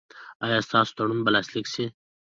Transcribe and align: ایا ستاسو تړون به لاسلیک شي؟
ایا 0.45 0.59
ستاسو 0.67 0.91
تړون 0.97 1.19
به 1.25 1.29
لاسلیک 1.35 1.65
شي؟ 1.73 1.85